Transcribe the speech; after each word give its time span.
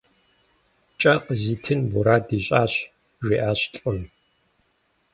Кӏэ 0.99 1.13
къызитын 1.25 1.79
мурад 1.91 2.27
ищӏащ,- 2.37 2.73
жиӏащ 3.25 3.59
лӏым. 3.73 3.99